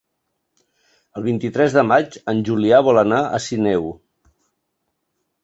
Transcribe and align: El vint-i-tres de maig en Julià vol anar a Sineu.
El 1.19 1.25
vint-i-tres 1.27 1.75
de 1.79 1.83
maig 1.89 2.17
en 2.33 2.41
Julià 2.49 2.81
vol 2.89 3.03
anar 3.03 3.21
a 3.37 3.43
Sineu. 3.51 3.87